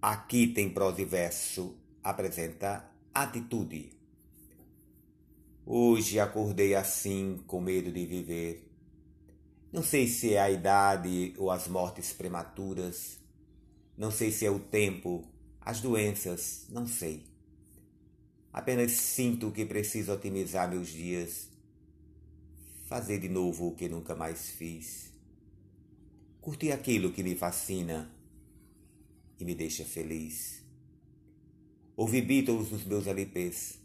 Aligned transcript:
Aqui 0.00 0.46
tem 0.46 0.70
prosa 0.70 1.02
e 1.02 1.04
verso, 1.04 1.74
apresenta 2.04 2.88
atitude. 3.12 3.90
Hoje 5.66 6.20
acordei 6.20 6.76
assim, 6.76 7.42
com 7.48 7.60
medo 7.60 7.90
de 7.90 8.06
viver. 8.06 8.70
Não 9.72 9.82
sei 9.82 10.06
se 10.06 10.34
é 10.34 10.40
a 10.40 10.48
idade 10.48 11.34
ou 11.36 11.50
as 11.50 11.66
mortes 11.66 12.12
prematuras. 12.12 13.18
Não 13.96 14.12
sei 14.12 14.30
se 14.30 14.46
é 14.46 14.50
o 14.52 14.60
tempo, 14.60 15.24
as 15.60 15.80
doenças, 15.80 16.66
não 16.68 16.86
sei. 16.86 17.24
Apenas 18.52 18.92
sinto 18.92 19.50
que 19.50 19.66
preciso 19.66 20.12
otimizar 20.12 20.70
meus 20.70 20.90
dias, 20.90 21.48
fazer 22.86 23.18
de 23.18 23.28
novo 23.28 23.66
o 23.66 23.74
que 23.74 23.88
nunca 23.88 24.14
mais 24.14 24.48
fiz, 24.48 25.12
curtir 26.40 26.70
aquilo 26.70 27.12
que 27.12 27.24
me 27.24 27.34
fascina 27.34 28.16
e 29.38 29.44
me 29.44 29.54
deixa 29.54 29.84
feliz. 29.84 30.62
Ouvir 31.96 32.22
Beatles 32.22 32.70
nos 32.70 32.84
meus 32.84 33.06
LPs, 33.06 33.78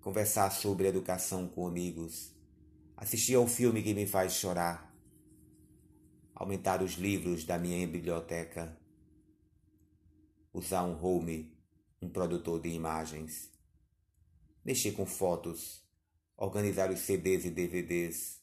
conversar 0.00 0.50
sobre 0.50 0.88
educação 0.88 1.48
com 1.48 1.66
amigos, 1.66 2.32
assistir 2.96 3.34
ao 3.34 3.46
filme 3.46 3.82
que 3.82 3.94
me 3.94 4.06
faz 4.06 4.34
chorar, 4.34 4.92
aumentar 6.34 6.82
os 6.82 6.94
livros 6.94 7.44
da 7.44 7.58
minha 7.58 7.86
biblioteca, 7.86 8.76
usar 10.52 10.84
um 10.84 11.00
home, 11.02 11.56
um 12.00 12.08
produtor 12.08 12.60
de 12.60 12.68
imagens, 12.68 13.50
mexer 14.64 14.92
com 14.92 15.06
fotos, 15.06 15.82
organizar 16.36 16.90
os 16.90 17.00
CDs 17.00 17.44
e 17.44 17.50
DVDs, 17.50 18.40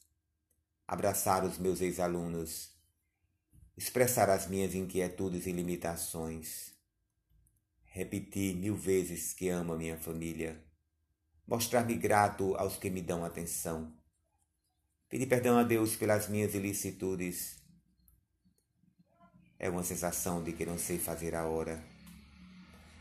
abraçar 0.86 1.44
os 1.44 1.58
meus 1.58 1.80
ex-alunos, 1.80 2.74
expressar 3.80 4.28
as 4.28 4.46
minhas 4.46 4.74
inquietudes 4.74 5.46
e 5.46 5.52
limitações, 5.52 6.74
repetir 7.86 8.54
mil 8.54 8.76
vezes 8.76 9.32
que 9.32 9.48
amo 9.48 9.72
a 9.72 9.76
minha 9.78 9.96
família, 9.96 10.62
mostrar-me 11.46 11.94
grato 11.94 12.54
aos 12.56 12.76
que 12.76 12.90
me 12.90 13.00
dão 13.00 13.24
atenção, 13.24 13.90
pedir 15.08 15.24
perdão 15.24 15.56
a 15.56 15.62
Deus 15.62 15.96
pelas 15.96 16.28
minhas 16.28 16.54
ilicitudes. 16.54 17.56
É 19.58 19.70
uma 19.70 19.82
sensação 19.82 20.44
de 20.44 20.52
que 20.52 20.66
não 20.66 20.76
sei 20.76 20.98
fazer 20.98 21.34
a 21.34 21.46
hora. 21.46 21.82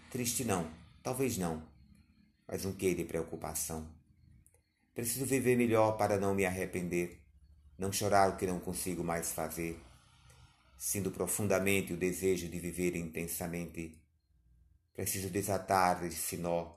Triste 0.09 0.45
não, 0.45 0.71
talvez 1.03 1.37
não, 1.37 1.61
mas 2.47 2.63
um 2.63 2.71
quê 2.71 2.95
de 2.95 3.03
preocupação. 3.03 3.85
Preciso 4.95 5.25
viver 5.25 5.57
melhor 5.57 5.97
para 5.97 6.17
não 6.17 6.33
me 6.33 6.45
arrepender, 6.45 7.21
não 7.77 7.91
chorar 7.91 8.29
o 8.29 8.37
que 8.37 8.47
não 8.47 8.61
consigo 8.61 9.03
mais 9.03 9.33
fazer 9.33 9.88
Sinto 10.79 11.11
profundamente 11.11 11.91
o 11.91 11.97
desejo 11.97 12.47
de 12.47 12.57
viver 12.57 12.95
intensamente. 12.95 14.01
Preciso 14.93 15.29
desatar 15.29 16.05
esse 16.05 16.37
nó 16.37 16.73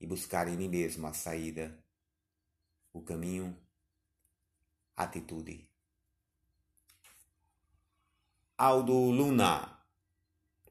e 0.00 0.06
buscar 0.06 0.46
em 0.46 0.56
mim 0.56 0.68
mesmo 0.68 1.04
a 1.08 1.12
saída, 1.12 1.76
o 2.92 3.02
caminho, 3.02 3.58
a 4.96 5.02
atitude. 5.02 5.68
Aldo 8.56 8.92
Luna 8.92 9.79